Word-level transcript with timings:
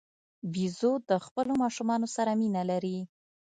بیزو 0.53 0.93
د 1.09 1.11
خپلو 1.25 1.53
ماشومانو 1.63 2.07
سره 2.15 2.31
مینه 2.41 2.63
لري. 2.71 2.97